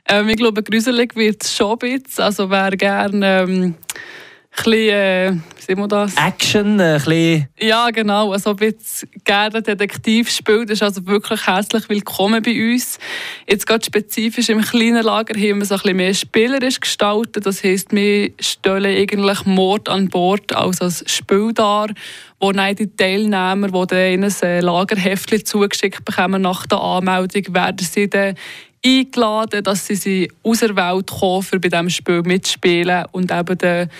Ähm, 0.08 0.30
ich 0.30 0.38
glaube, 0.38 0.62
gruselig 0.62 1.14
wird 1.14 1.44
es 1.44 1.54
schon 1.54 1.72
ein 1.72 1.78
bisschen. 1.78 2.24
Also 2.24 2.48
wer 2.48 2.70
gerne 2.70 3.42
ähm, 3.42 3.74
bisschen, 4.56 4.88
äh, 4.88 5.32
wie 5.32 5.62
sehen 5.62 5.78
wir 5.78 5.88
das? 5.88 6.14
Action, 6.16 6.80
äh, 6.80 6.82
ein 6.82 6.94
bisschen... 6.96 7.48
Ja, 7.60 7.90
genau. 7.90 8.32
Also 8.32 8.50
ein 8.50 8.56
bisschen 8.56 9.08
gerne 9.24 9.62
Detektiv 9.62 10.30
spielt, 10.30 10.70
ist 10.70 10.82
also 10.82 11.06
wirklich 11.06 11.46
herzlich 11.46 11.88
willkommen 11.88 12.42
bei 12.42 12.72
uns. 12.72 12.98
Jetzt 13.48 13.66
gerade 13.66 13.84
spezifisch 13.84 14.48
im 14.48 14.62
kleinen 14.62 15.04
Lager 15.04 15.34
haben 15.34 15.58
wir 15.58 15.62
es 15.62 15.72
ein 15.72 15.78
bisschen 15.78 15.96
mehr 15.96 16.14
spielerisch 16.14 16.80
gestaltet. 16.80 17.46
Das 17.46 17.62
heisst, 17.62 17.92
wir 17.92 18.32
stellen 18.40 18.96
eigentlich 18.96 19.44
Mord 19.44 19.88
an 19.88 20.08
Bord 20.08 20.52
als, 20.54 20.80
als 20.80 21.04
Spiel 21.06 21.52
dar, 21.52 21.88
wo 22.40 22.52
dann 22.52 22.74
die 22.74 22.94
Teilnehmer, 22.94 23.68
die 23.68 23.86
dann 23.86 24.24
ein 24.24 24.34
äh, 24.42 24.60
Lagerheftchen 24.60 25.44
zugeschickt 25.44 26.04
bekommen 26.04 26.42
nach 26.42 26.66
der 26.66 26.80
Anmeldung, 26.80 27.54
werden 27.54 27.86
sie 27.86 28.08
dann 28.08 28.34
eingeladen, 28.84 29.64
dass 29.64 29.86
sie, 29.86 29.96
sie 29.96 30.32
aus 30.42 30.60
der 30.60 30.76
Welt 30.76 31.10
kommen, 31.10 31.42
für 31.42 31.58
bei 31.58 31.68
diesem 31.68 31.90
Spiel 31.90 32.22
mitspielen 32.22 33.04
und 33.12 33.32
eben 33.32 33.58
den 33.58 33.90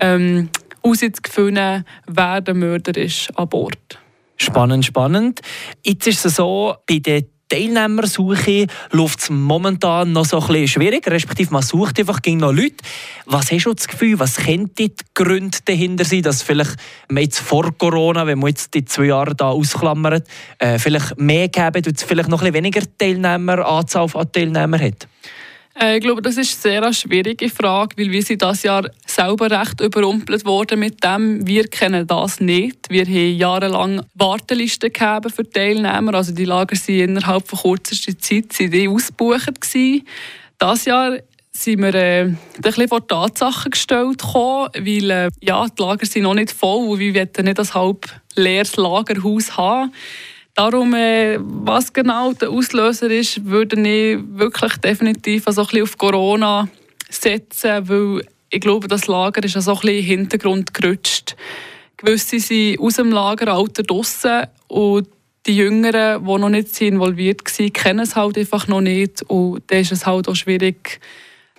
ähm, 0.00 0.48
herauszufinden, 0.82 1.84
wer 2.06 2.40
der 2.40 2.54
Mörder 2.54 2.96
ist 2.96 3.30
an 3.36 3.48
Bord. 3.48 3.98
Spannend, 4.36 4.84
spannend. 4.84 5.40
Jetzt 5.84 6.06
ist 6.06 6.24
es 6.24 6.36
so, 6.36 6.74
bei 6.86 6.98
der 6.98 7.24
Teilnehmersuche 7.50 8.68
läuft 8.92 9.20
es 9.20 9.28
momentan 9.30 10.12
noch 10.12 10.24
so 10.24 10.40
ein 10.40 10.46
bisschen 10.46 10.68
schwierig, 10.68 11.06
respektive 11.08 11.52
man 11.52 11.62
sucht 11.62 11.98
einfach 11.98 12.22
gegen 12.22 12.38
noch 12.38 12.52
Leute. 12.52 12.76
Was 13.26 13.50
hast 13.50 13.66
du 13.66 13.74
das 13.74 13.88
Gefühl, 13.88 14.18
was 14.20 14.36
könnte 14.36 14.88
die 14.88 14.94
Gründe 15.14 15.58
dahinter 15.64 16.04
sein, 16.04 16.22
dass 16.22 16.42
vielleicht 16.42 16.76
jetzt 17.10 17.40
vor 17.40 17.76
Corona, 17.76 18.24
wenn 18.26 18.38
man 18.38 18.50
jetzt 18.50 18.72
die 18.72 18.84
zwei 18.84 19.06
Jahre 19.06 19.34
da 19.34 19.48
ausklammert, 19.48 20.28
äh, 20.58 20.78
vielleicht 20.78 21.18
mehr 21.18 21.48
geben, 21.48 21.82
und 21.84 22.00
vielleicht 22.00 22.28
noch 22.28 22.40
ein 22.40 22.52
bisschen 22.52 22.54
weniger 22.54 22.82
Teilnehmer, 22.96 23.66
Anzahl 23.66 24.06
an 24.14 24.32
Teilnehmern 24.32 24.80
hat? 24.80 25.08
Äh, 25.80 25.96
ich 25.96 26.02
glaube, 26.02 26.20
das 26.20 26.36
ist 26.36 26.64
eine 26.66 26.74
sehr 26.74 26.92
schwierige 26.92 27.48
Frage, 27.48 27.96
weil 27.96 28.10
wir 28.10 28.22
sind 28.22 28.42
das 28.42 28.62
Jahr 28.62 28.90
selber 29.06 29.50
recht 29.50 29.80
überrumpelt 29.80 30.44
worden 30.44 30.80
mit 30.80 31.02
dem. 31.02 31.46
Wir 31.46 31.66
kennen 31.68 32.06
das 32.06 32.40
nicht. 32.40 32.90
Wir 32.90 33.04
haben 33.04 33.36
jahrelang 33.36 34.02
Wartelisten 34.14 34.92
gegeben 34.92 35.30
für 35.30 35.48
Teilnehmer. 35.48 36.14
Also 36.14 36.32
die 36.32 36.44
Lager 36.44 36.76
sind 36.76 37.00
innerhalb 37.00 37.48
von 37.48 37.58
kürzester 37.58 38.18
Zeit 38.18 38.52
ausgebucht. 38.88 39.54
Das 40.58 40.84
Jahr 40.84 41.16
sind 41.52 41.82
wir 41.82 41.94
äh, 41.94 42.20
ein 42.24 42.38
bisschen 42.60 42.88
vor 42.88 43.06
Tatsachen 43.06 43.70
gestellt 43.70 44.18
gekommen, 44.18 44.68
weil 44.74 45.10
äh, 45.10 45.30
ja, 45.40 45.66
die 45.66 45.82
Lager 45.82 46.06
sind 46.06 46.22
noch 46.22 46.34
nicht 46.34 46.52
voll 46.52 46.88
und 46.88 46.98
wir 46.98 47.14
wollen 47.14 47.46
nicht 47.46 47.58
ein 47.58 47.74
halb 47.74 48.06
leeres 48.36 48.76
Lagerhaus 48.76 49.56
haben. 49.56 49.92
Darum, 50.60 50.92
äh, 50.92 51.38
was 51.40 51.90
genau 51.90 52.34
der 52.34 52.50
Auslöser 52.50 53.10
ist, 53.10 53.46
würde 53.46 53.80
ich 53.80 54.18
wirklich 54.28 54.76
definitiv 54.76 55.46
also 55.46 55.62
auf 55.62 55.96
Corona 55.96 56.68
setzen, 57.08 57.88
weil 57.88 58.26
ich 58.50 58.60
glaube, 58.60 58.86
das 58.86 59.06
Lager 59.06 59.42
ist 59.42 59.56
also 59.56 59.70
ein 59.72 59.80
bisschen 59.80 59.96
im 59.96 60.04
Hintergrund 60.04 60.74
gerutscht. 60.74 61.34
Gewisse 61.96 62.38
sind 62.40 62.78
aus 62.78 62.96
dem 62.96 63.10
Lageralter 63.10 63.84
draussen 63.84 64.48
und 64.68 65.08
die 65.46 65.56
Jüngeren, 65.56 66.26
die 66.26 66.38
noch 66.38 66.50
nicht 66.50 66.78
involviert 66.82 67.40
waren, 67.42 67.72
kennen 67.72 68.00
es 68.00 68.14
halt 68.14 68.36
einfach 68.36 68.68
noch 68.68 68.82
nicht 68.82 69.22
und 69.28 69.62
dann 69.68 69.78
ist 69.78 69.92
es 69.92 70.04
halt 70.04 70.28
auch 70.28 70.36
schwierig, 70.36 71.00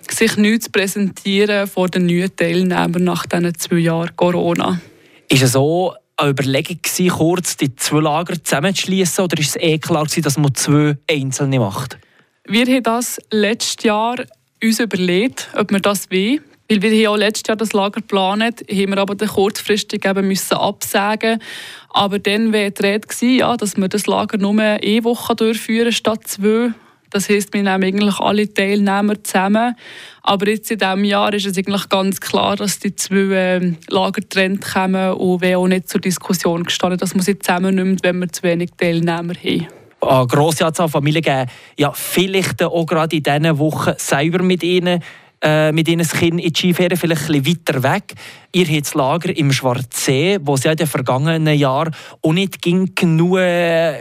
sich 0.08 0.36
neu 0.36 0.58
zu 0.58 0.70
präsentieren 0.70 1.66
vor 1.66 1.88
den 1.88 2.06
neuen 2.06 2.36
Teilnehmern 2.36 3.02
nach 3.02 3.26
diesen 3.26 3.52
zwei 3.58 3.78
Jahren 3.78 4.14
Corona. 4.14 4.80
Ist 5.28 5.42
es 5.42 5.52
so, 5.52 5.92
eine 6.22 6.30
Überlegung, 6.30 6.78
gewesen, 6.82 7.10
kurz 7.10 7.56
die 7.56 7.74
zwei 7.76 8.00
Lager 8.00 8.42
zusammenzuschließen 8.42 9.24
oder 9.24 9.38
ist 9.38 9.56
es 9.56 9.56
eh 9.56 9.78
klar, 9.78 10.04
gewesen, 10.04 10.22
dass 10.22 10.38
man 10.38 10.54
zwei 10.54 10.96
einzelne 11.10 11.58
macht? 11.58 11.98
Wir 12.46 12.66
haben 12.66 12.82
das 12.82 13.20
letztes 13.30 13.84
Jahr 13.84 14.16
uns 14.62 14.80
überlegt, 14.80 15.48
ob 15.56 15.70
wir 15.70 15.80
das 15.80 16.10
wollen. 16.10 16.40
Weil 16.70 16.80
wir 16.80 16.90
hier 16.90 17.10
auch 17.10 17.16
letztes 17.16 17.48
Jahr 17.48 17.56
das 17.56 17.72
Lager 17.72 18.00
geplant 18.00 18.64
haben 18.70 18.90
wir 18.90 18.98
aber 18.98 19.16
kurzfristig 19.16 20.04
eben 20.06 20.26
müssen 20.26 20.54
absagen 20.54 21.42
Aber 21.90 22.18
dann 22.18 22.52
war 22.52 22.70
die 22.70 22.82
Rede, 22.82 23.08
ja, 23.26 23.56
dass 23.56 23.76
wir 23.76 23.88
das 23.88 24.06
Lager 24.06 24.38
nur 24.38 24.58
eine 24.58 25.04
Woche 25.04 25.34
durchführen 25.34 25.92
statt 25.92 26.26
zwei. 26.26 26.72
Das 27.12 27.28
heisst, 27.28 27.52
wir 27.52 27.62
nehmen 27.62 27.84
eigentlich 27.84 28.18
alle 28.20 28.52
Teilnehmer 28.52 29.22
zusammen. 29.22 29.76
Aber 30.22 30.48
jetzt 30.48 30.70
in 30.70 30.78
diesem 30.78 31.04
Jahr 31.04 31.34
ist 31.34 31.46
es 31.46 31.58
eigentlich 31.58 31.88
ganz 31.88 32.20
klar, 32.20 32.56
dass 32.56 32.78
die 32.78 32.96
zwei 32.96 33.34
äh, 33.34 33.72
Lager 33.88 34.12
getrennt 34.12 34.64
kommen 34.64 35.12
und 35.14 35.42
wäre 35.42 35.58
auch 35.58 35.66
nicht 35.66 35.88
zur 35.88 36.00
Diskussion 36.00 36.64
gestanden, 36.64 36.98
dass 36.98 37.14
man 37.14 37.22
sie 37.22 37.38
zusammennimmt, 37.38 38.02
wenn 38.02 38.18
wir 38.18 38.28
zu 38.32 38.42
wenig 38.44 38.70
Teilnehmer 38.78 39.34
haben. 39.34 39.66
Eine 40.00 40.26
grosse 40.26 40.66
Anzahl 40.66 40.88
Familien 40.88 41.22
geben 41.22 41.50
ja 41.76 41.92
vielleicht 41.92 42.62
auch 42.62 42.86
gerade 42.86 43.16
in 43.16 43.22
diesen 43.22 43.58
Wochen 43.58 43.92
selber 43.98 44.42
mit 44.42 44.62
ihnen 44.62 45.00
äh, 45.42 45.72
mit 45.72 45.88
ihren 45.88 46.06
Kindern 46.06 46.38
in 46.38 46.52
die 46.52 46.58
Skiferien, 46.58 46.96
vielleicht 46.96 47.28
ein 47.28 47.42
bisschen 47.42 47.58
weiter 47.66 47.82
weg. 47.82 48.14
Ihr 48.52 48.66
habt 48.66 48.86
das 48.86 48.94
Lager 48.94 49.36
im 49.36 49.50
Schwarzsee, 49.50 50.38
wo 50.42 50.54
es 50.54 50.64
ja 50.64 50.72
in 50.72 50.76
den 50.76 50.86
vergangenen 50.86 51.58
Jahren 51.58 51.94
auch 52.22 52.32
nicht 52.32 52.62
genug 52.62 53.38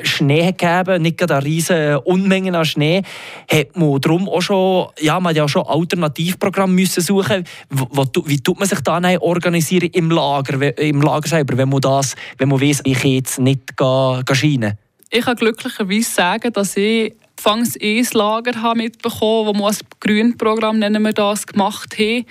Schnee 0.03 0.51
gegeben 0.51 1.01
nicht 1.01 1.17
gerade 1.17 1.45
riesige 1.45 2.01
Unmenge 2.01 2.57
an 2.57 2.65
Schnee. 2.65 3.01
Hat 3.50 3.75
man 3.75 4.00
darum 4.01 4.29
auch 4.29 4.41
schon, 4.41 4.88
ja, 5.00 5.19
man 5.19 5.31
hat 5.31 5.38
ja 5.38 5.48
schon 5.48 5.65
Alternativprogramme 5.65 6.74
müssen 6.74 7.01
suchen 7.01 7.43
Wie 7.69 8.39
tut 8.39 8.60
man 8.60 8.67
sich 8.67 8.81
da 8.81 9.00
organisieren 9.19 9.89
im 9.93 10.12
Lager, 10.12 10.77
im 10.77 11.01
Lager 11.01 11.27
selber, 11.27 11.57
wenn 11.57 11.69
man, 11.69 11.81
das, 11.81 12.15
wenn 12.38 12.50
man 12.50 12.62
weiss, 12.62 12.81
ich 12.83 13.03
jetzt 13.03 13.39
nicht 13.39 13.77
gehen, 13.77 14.24
gehen 14.25 14.75
Ich 15.10 15.25
kann 15.25 15.36
glücklicherweise 15.36 16.10
sagen, 16.10 16.53
dass 16.53 16.77
ich 16.77 17.13
anfangs 17.41 17.75
ein 17.81 18.07
Lager 18.13 18.75
mitbekommen 18.75 19.48
wo 19.48 19.53
wir 19.53 19.65
als 19.65 19.79
Grünprogramm 20.00 20.77
nennen 20.79 21.01
wir 21.01 21.13
das, 21.13 21.48
gemacht 21.48 21.98
haben. 21.98 22.25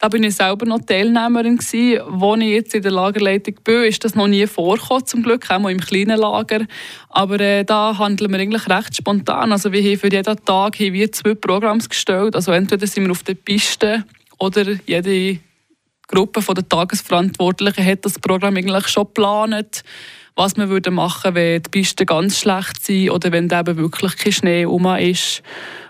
Da 0.00 0.08
bin 0.08 0.22
ich 0.22 0.36
selber 0.36 0.64
noch 0.64 0.80
Teilnehmerin 0.80 1.56
gewesen. 1.56 2.00
Wo 2.08 2.34
ich 2.36 2.48
jetzt 2.48 2.74
in 2.74 2.82
der 2.82 2.92
Lagerleitung 2.92 3.56
bin, 3.64 3.82
ist 3.84 4.04
das 4.04 4.14
noch 4.14 4.28
nie 4.28 4.46
vorgekommen, 4.46 5.06
zum 5.06 5.22
Glück, 5.22 5.50
auch 5.50 5.58
mal 5.58 5.72
im 5.72 5.80
kleinen 5.80 6.18
Lager. 6.18 6.66
Aber 7.08 7.40
äh, 7.40 7.64
da 7.64 7.98
handeln 7.98 8.30
wir 8.30 8.38
eigentlich 8.38 8.68
recht 8.68 8.96
spontan. 8.96 9.50
Also 9.50 9.72
wir 9.72 9.82
haben 9.82 9.98
für 9.98 10.10
jeden 10.10 10.44
Tag 10.44 10.78
haben 10.78 10.92
wir 10.92 11.12
zwei 11.12 11.34
Programme 11.34 11.82
gestellt. 11.82 12.36
Also 12.36 12.52
entweder 12.52 12.86
sind 12.86 13.04
wir 13.04 13.10
auf 13.10 13.24
der 13.24 13.34
Piste 13.34 14.04
oder 14.38 14.64
jede 14.86 15.40
Gruppe 16.06 16.42
der 16.54 16.68
Tagesverantwortlichen 16.68 17.84
hat 17.84 18.04
das 18.04 18.18
Programm 18.18 18.56
eigentlich 18.56 18.88
schon 18.88 19.04
geplant 19.04 19.82
was 20.38 20.56
man 20.56 20.68
würde 20.68 20.92
machen 20.92 21.34
wenn 21.34 21.60
die 21.60 21.68
Pisten 21.68 22.06
ganz 22.06 22.38
schlecht 22.38 22.86
sind 22.86 23.10
oder 23.10 23.32
wenn 23.32 23.50
eben 23.50 23.76
wirklich 23.76 24.16
kein 24.16 24.32
Schnee 24.32 24.64
rum 24.64 24.86
ist. 24.96 25.42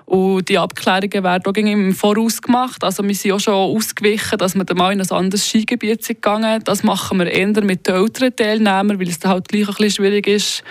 Und 0.06 0.48
die 0.48 0.56
Abklärungen 0.56 1.22
werden 1.22 1.44
auch 1.46 1.54
im 1.54 1.94
Voraus 1.94 2.40
gemacht. 2.40 2.82
Also 2.82 3.06
wir 3.06 3.14
sind 3.14 3.32
auch 3.32 3.40
schon 3.40 3.52
ausgewichen, 3.52 4.38
dass 4.38 4.54
wir 4.54 4.64
dann 4.64 4.78
mal 4.78 4.90
in 4.90 5.02
ein 5.02 5.10
anderes 5.10 5.46
Skigebiet 5.46 6.02
sind 6.02 6.22
gegangen. 6.22 6.62
Das 6.64 6.82
machen 6.82 7.18
wir 7.18 7.26
eher 7.26 7.62
mit 7.62 7.86
den 7.86 7.94
älteren 7.94 8.34
Teilnehmern, 8.34 8.98
weil 8.98 9.08
es 9.08 9.18
dann 9.18 9.32
halt 9.32 9.48
gleich 9.48 9.68
ein 9.68 9.74
bisschen 9.74 9.90
schwierig 9.90 10.26
ist, 10.26 10.64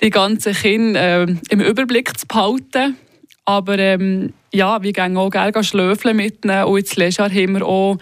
die 0.00 0.10
ganzen 0.10 0.54
Kinder 0.54 1.22
äh, 1.24 1.34
im 1.48 1.60
Überblick 1.60 2.16
zu 2.16 2.28
behalten. 2.28 2.96
Aber 3.44 3.76
ähm, 3.76 4.34
ja, 4.52 4.80
wir 4.80 4.92
gehen 4.92 5.16
auch 5.16 5.30
gerne 5.30 5.64
schlöfeln 5.64 6.16
mit 6.16 6.44
ihnen. 6.44 6.62
Und 6.62 6.78
jetzt 6.78 6.94
letztes 6.94 7.16
Jahr 7.16 7.28
haben 7.28 7.54
wir 7.54 7.66
auch 7.66 7.96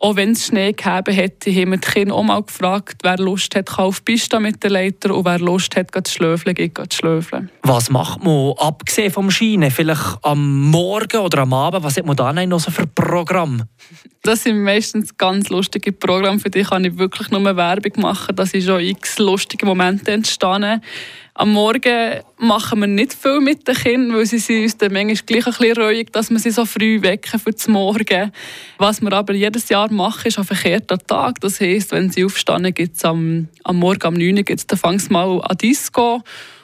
auch 0.00 0.16
wenn 0.16 0.32
es 0.32 0.46
Schnee 0.46 0.72
gegeben 0.72 1.14
hätte, 1.14 1.50
haben 1.50 1.70
wir 1.72 1.76
die 1.76 1.88
Kinder 1.88 2.14
auch 2.14 2.22
mal 2.22 2.42
gefragt, 2.42 3.02
wer 3.02 3.18
Lust 3.18 3.54
hat, 3.54 3.78
auf 3.78 4.00
die 4.00 4.12
Piste 4.12 4.40
mit 4.40 4.62
der 4.62 4.70
Leiter 4.70 5.14
und 5.14 5.26
wer 5.26 5.38
Lust 5.38 5.76
hat, 5.76 5.90
zu 6.06 6.12
schlöfeln, 6.12 6.54
geht 6.54 6.74
zu 6.76 6.98
schlöfeln. 6.98 7.50
Was 7.62 7.90
macht 7.90 8.24
man, 8.24 8.54
abgesehen 8.56 9.12
vom 9.12 9.30
Schienen, 9.30 9.70
vielleicht 9.70 10.18
am 10.22 10.70
Morgen 10.70 11.18
oder 11.18 11.42
am 11.42 11.52
Abend, 11.52 11.84
was 11.84 11.98
hat 11.98 12.06
man 12.06 12.16
da 12.16 12.32
noch 12.32 12.60
so 12.60 12.70
für 12.70 12.86
Programm? 12.86 13.64
Das 14.22 14.42
sind 14.42 14.62
meistens 14.62 15.16
ganz 15.16 15.50
lustige 15.50 15.92
Programme, 15.92 16.38
für 16.38 16.50
die 16.50 16.62
kann 16.62 16.84
ich 16.84 16.96
wirklich 16.96 17.30
nur 17.30 17.44
Werbung 17.56 17.92
machen. 18.02 18.36
Da 18.36 18.44
sind 18.46 18.64
schon 18.64 18.80
x 18.80 19.18
lustige 19.18 19.64
Momente 19.66 20.12
entstanden. 20.12 20.82
Am 21.34 21.52
Morgen 21.52 22.20
machen 22.38 22.80
wir 22.80 22.86
nicht 22.88 23.14
viel 23.14 23.40
mit 23.40 23.66
den 23.66 23.76
Kindern, 23.76 24.16
weil 24.16 24.26
sie 24.26 24.38
sind 24.38 24.62
uns 24.62 24.76
dann 24.76 24.92
manchmal 24.92 25.14
gleich 25.26 25.46
ein 25.46 25.52
bisschen 25.52 25.76
reuig, 25.76 26.12
dass 26.12 26.30
wir 26.30 26.38
sie 26.38 26.50
so 26.50 26.64
früh 26.66 27.00
wecken 27.02 27.38
für 27.38 27.52
den 27.52 27.72
Morgen. 27.72 28.32
Was 28.78 29.00
wir 29.00 29.12
aber 29.12 29.34
jedes 29.34 29.68
Jahr 29.68 29.92
machen, 29.92 30.26
ist 30.26 30.38
ein 30.38 30.44
verkehrter 30.44 30.98
Tag. 30.98 31.40
Das 31.40 31.60
heisst, 31.60 31.92
wenn 31.92 32.10
sie 32.10 32.24
aufstehen, 32.24 32.74
gibt 32.74 32.96
es 32.96 33.04
am, 33.04 33.48
am 33.62 33.76
Morgen 33.76 34.08
um 34.08 34.14
9 34.14 34.38
Uhr 34.38 34.42
gibt's 34.42 34.66
dann 34.66 35.00
mal 35.10 35.40
an 35.42 35.56
Disco. 35.56 36.20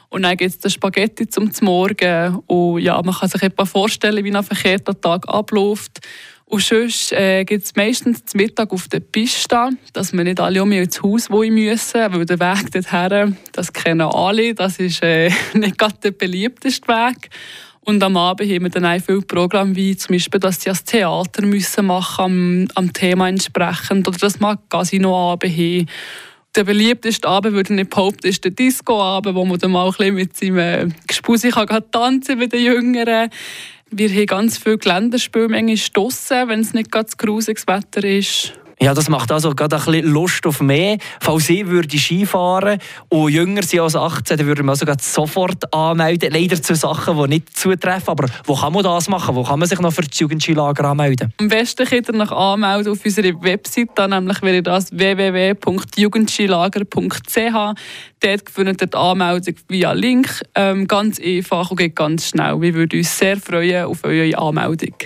Und 0.08 0.22
dann 0.22 0.36
gibt 0.36 0.64
es 0.64 0.72
Spaghetti 0.72 1.28
zum 1.28 1.50
Morgen. 1.62 2.36
Und 2.46 2.80
ja, 2.80 3.00
man 3.02 3.14
kann 3.14 3.28
sich 3.28 3.42
etwa 3.42 3.64
vorstellen, 3.64 4.24
wie 4.24 4.34
ein 4.34 4.42
verkehrter 4.42 5.00
Tag 5.00 5.28
abläuft. 5.28 6.00
Und 6.48 6.62
sonst 6.62 7.12
äh, 7.12 7.44
gibt 7.44 7.64
es 7.64 7.74
meistens 7.74 8.24
zum 8.24 8.38
Mittag 8.38 8.72
auf 8.72 8.86
der 8.86 9.00
Piste, 9.00 9.70
dass 9.92 10.12
wir 10.12 10.22
nicht 10.22 10.38
alle 10.38 10.62
um 10.62 10.70
ins 10.70 11.02
Haus 11.02 11.28
wollen 11.28 11.54
müssen, 11.54 12.00
weil 12.12 12.24
der 12.24 12.38
Weg 12.38 12.70
dorthin, 12.70 13.36
das 13.52 13.72
kennen 13.72 14.02
alle, 14.02 14.54
das 14.54 14.78
ist 14.78 15.02
äh, 15.02 15.30
nicht 15.54 15.76
gerade 15.76 15.96
der 16.04 16.12
beliebteste 16.12 16.86
Weg. 16.86 17.30
Und 17.80 18.02
am 18.02 18.16
Abend 18.16 18.48
haben 18.50 18.62
wir 18.62 18.70
dann 18.70 18.86
auch 18.86 19.00
viele 19.00 19.22
Programme, 19.22 19.74
wie 19.74 19.96
zum 19.96 20.14
Beispiel, 20.14 20.40
dass 20.40 20.60
sie 20.60 20.70
das 20.70 20.84
Theater 20.84 21.44
müssen 21.44 21.86
machen 21.86 22.24
am, 22.24 22.68
am 22.74 22.92
Thema 22.92 23.28
entsprechend 23.28 24.06
oder 24.06 24.18
dass 24.18 24.38
man 24.38 24.58
Casino-Abend 24.68 25.52
haben. 25.52 25.86
Der 26.54 26.64
beliebteste 26.64 27.28
Abend, 27.28 27.54
würde 27.54 27.72
ich 27.72 27.76
nicht 27.76 27.90
behaupten, 27.90 28.26
ist 28.28 28.44
der 28.44 28.52
Disco-Abend, 28.52 29.34
wo 29.34 29.44
man 29.44 29.58
dann 29.58 29.72
mal 29.72 29.86
ein 29.86 29.90
bisschen 29.90 30.14
mit 30.14 30.36
seinem 30.36 30.94
Gespusi 31.06 31.50
kann 31.50 31.68
tanzen 31.90 32.38
mit 32.38 32.52
den 32.52 32.64
Jüngeren. 32.64 33.30
Wir 33.90 34.08
haben 34.10 34.26
ganz 34.26 34.58
viele 34.58 34.78
Geländerspiele, 34.78 35.48
manchmal 35.48 35.76
stossen, 35.76 36.48
wenn 36.48 36.60
es 36.60 36.74
nicht 36.74 36.90
ganz 36.90 37.16
grusiges 37.16 37.68
Wetter 37.68 38.02
ist. 38.02 38.52
Ja, 38.78 38.92
das 38.92 39.08
macht 39.08 39.32
also 39.32 39.54
gerade 39.54 39.76
ein 39.76 39.84
bisschen 39.84 40.12
Lust 40.12 40.46
auf 40.46 40.60
mehr. 40.60 40.98
Falls 41.20 41.48
ich 41.48 41.66
würde 41.66 41.96
Skifahren 41.96 42.78
und 43.08 43.32
jünger 43.32 43.62
sind 43.62 43.80
als 43.80 43.96
18, 43.96 44.36
dann 44.36 44.46
würde 44.46 44.62
man 44.62 44.76
also 44.78 44.84
sofort 45.00 45.72
anmelden. 45.72 46.30
Leider 46.30 46.60
zu 46.60 46.74
Sachen, 46.74 47.16
die 47.16 47.28
nicht 47.28 47.56
zutreffen. 47.56 48.08
Aber 48.08 48.28
wo 48.44 48.54
kann 48.54 48.74
man 48.74 48.84
das 48.84 49.08
machen? 49.08 49.34
Wo 49.34 49.44
kann 49.44 49.60
man 49.60 49.66
sich 49.66 49.80
noch 49.80 49.94
für 49.94 50.02
das 50.02 50.18
Jugendskilager 50.18 50.84
anmelden? 50.84 51.32
Am 51.40 51.48
besten 51.48 51.86
könnt 51.86 52.10
ihr 52.10 52.14
noch 52.14 52.30
anmelden 52.30 52.92
auf 52.92 53.02
unserer 53.02 53.42
Website. 53.42 53.96
nämlich 54.10 54.42
wäre 54.42 54.62
das 54.62 54.92
www.jugendskilager.ch. 54.92 57.80
Dort 58.20 58.50
findet 58.50 58.82
ihr 58.82 58.88
die 58.88 58.96
Anmeldung 58.96 59.54
via 59.68 59.92
Link. 59.92 60.42
Ähm, 60.54 60.86
ganz 60.86 61.18
einfach 61.18 61.70
und 61.70 61.78
geht 61.78 61.96
ganz 61.96 62.28
schnell. 62.28 62.60
Wir 62.60 62.74
würden 62.74 62.98
uns 62.98 63.18
sehr 63.18 63.38
freuen 63.38 63.86
auf 63.86 64.04
eure 64.04 64.36
Anmeldung. 64.36 64.96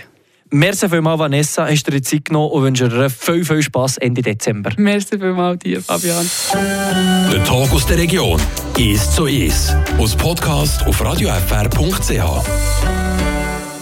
Merci 0.52 0.88
vielmals, 0.88 1.18
Vanessa, 1.18 1.66
hast 1.68 1.86
du 1.86 1.92
dir 1.92 2.02
Zeit 2.02 2.24
genommen 2.24 2.50
und 2.50 2.62
wünsche 2.62 2.88
dir 2.88 3.08
viel, 3.08 3.44
viel 3.44 3.62
Spass 3.62 3.96
Ende 3.98 4.20
Dezember. 4.20 4.70
Merci 4.76 5.18
vielmals 5.18 5.60
dir, 5.60 5.80
Fabian. 5.80 6.28
Der 6.52 7.44
Tag 7.44 7.72
aus 7.72 7.86
der 7.86 7.98
Region 7.98 8.40
ist 8.76 9.14
so 9.14 9.26
ist. 9.26 9.76
Aus 9.98 10.16
Podcast 10.16 10.84
auf 10.86 11.04
radiofr.ch. 11.04 12.99